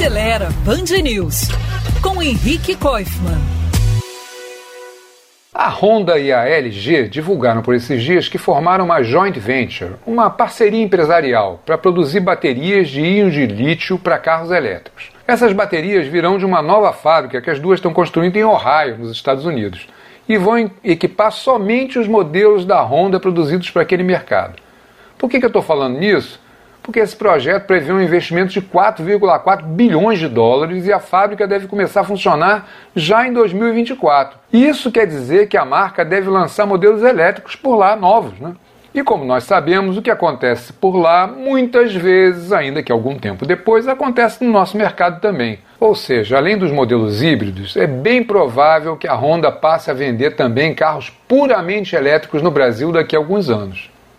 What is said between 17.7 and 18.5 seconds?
estão construindo em